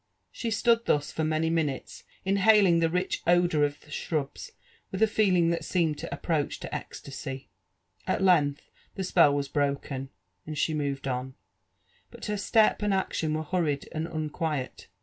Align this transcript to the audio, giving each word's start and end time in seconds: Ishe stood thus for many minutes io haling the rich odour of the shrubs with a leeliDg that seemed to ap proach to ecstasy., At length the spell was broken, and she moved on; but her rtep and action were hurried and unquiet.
Ishe 0.33 0.51
stood 0.55 0.85
thus 0.85 1.11
for 1.11 1.23
many 1.23 1.51
minutes 1.51 2.05
io 2.25 2.35
haling 2.37 2.79
the 2.79 2.89
rich 2.89 3.21
odour 3.27 3.63
of 3.63 3.79
the 3.81 3.91
shrubs 3.91 4.49
with 4.91 5.03
a 5.03 5.05
leeliDg 5.05 5.51
that 5.51 5.63
seemed 5.63 5.99
to 5.99 6.11
ap 6.11 6.23
proach 6.23 6.57
to 6.61 6.73
ecstasy., 6.73 7.49
At 8.07 8.23
length 8.23 8.71
the 8.95 9.03
spell 9.03 9.35
was 9.35 9.47
broken, 9.47 10.09
and 10.47 10.57
she 10.57 10.73
moved 10.73 11.07
on; 11.07 11.35
but 12.09 12.25
her 12.25 12.33
rtep 12.33 12.81
and 12.81 12.95
action 12.95 13.35
were 13.35 13.43
hurried 13.43 13.87
and 13.91 14.07
unquiet. 14.07 14.87